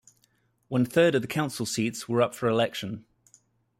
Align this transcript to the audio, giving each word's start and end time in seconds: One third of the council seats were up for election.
One 0.67 0.83
third 0.83 1.13
of 1.13 1.21
the 1.21 1.27
council 1.27 1.63
seats 1.67 2.09
were 2.09 2.23
up 2.23 2.33
for 2.33 2.47
election. 2.49 3.05